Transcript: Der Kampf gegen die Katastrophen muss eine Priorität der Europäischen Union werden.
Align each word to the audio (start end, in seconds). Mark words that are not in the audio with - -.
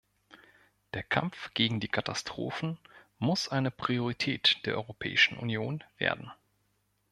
Der 0.95 1.03
Kampf 1.03 1.53
gegen 1.53 1.79
die 1.79 1.87
Katastrophen 1.87 2.79
muss 3.19 3.49
eine 3.49 3.69
Priorität 3.69 4.57
der 4.65 4.73
Europäischen 4.77 5.37
Union 5.37 5.83
werden. 5.99 6.31